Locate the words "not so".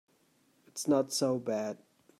0.87-1.37